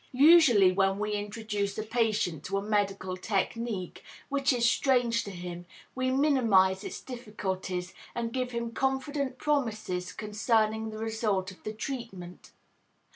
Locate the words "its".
6.83-6.99